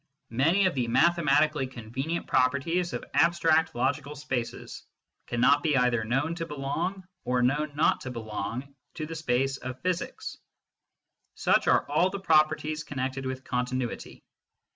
Many 0.31 0.65
of 0.65 0.73
the 0.73 0.87
mathematically 0.87 1.67
convenient 1.67 2.25
properties 2.25 2.91
ol 2.91 3.01
abstract 3.13 3.75
logical 3.75 4.15
spaces 4.15 4.81
cannot 5.27 5.61
be 5.61 5.77
either 5.77 6.03
known 6.03 6.33
to 6.33 6.47
belong 6.47 7.07
or 7.23 7.43
known 7.43 7.75
not 7.75 8.01
to 8.01 8.09
belong 8.09 8.73
to 8.95 9.05
the 9.05 9.13
space 9.13 9.57
of 9.57 9.79
physics. 9.81 10.39
Such 11.35 11.67
are 11.67 11.87
all 11.87 12.09
the 12.09 12.19
properties 12.19 12.83
connected 12.83 13.27
with 13.27 13.43
continuity. 13.43 14.23